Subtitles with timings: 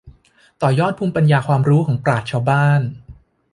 [0.61, 2.81] ต่อยอดภูมิปัญญาความรู้ของปราชญ์ชาวบ้าน